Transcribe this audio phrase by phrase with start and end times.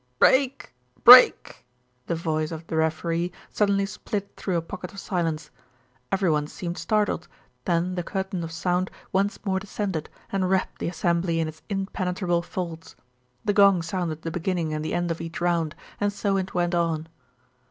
[0.17, 0.73] "Break!
[1.03, 1.63] Break!"
[2.07, 5.51] The voice of the referee suddenly split through a "pocket" of silence.
[6.11, 7.27] Everyone seemed startled,
[7.65, 12.41] then the curtain of sound once more descended and wrapped the assembly in its impenetrable
[12.41, 12.95] folds.
[13.45, 16.73] The gong sounded the beginning and the end of each round, and so it went
[16.73, 17.07] on.